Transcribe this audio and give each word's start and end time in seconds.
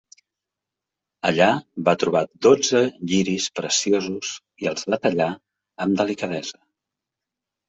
Allà 1.31 1.49
va 1.89 1.93
trobar 2.03 2.23
dotze 2.45 2.81
lliris 3.11 3.45
preciosos 3.61 4.33
i 4.65 4.71
els 4.73 4.89
va 4.95 5.01
tallar 5.05 5.29
amb 5.87 6.01
delicadesa. 6.03 6.61